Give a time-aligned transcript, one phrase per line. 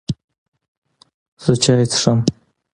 [1.43, 2.19] زه چای څښم